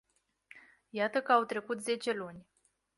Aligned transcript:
Iată 0.89 1.21
că 1.21 1.31
au 1.31 1.43
trecut 1.43 1.79
zece 1.81 2.11
luni. 2.11 2.47